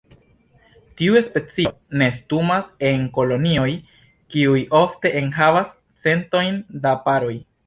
Tiu 1.01 1.17
specio 1.27 1.73
nestumas 2.03 2.71
en 2.93 3.05
kolonioj, 3.19 3.69
kiuj 4.37 4.65
ofte 4.81 5.13
enhavas 5.21 5.75
centojn 6.07 6.63
da 6.87 6.99
paroj. 7.07 7.35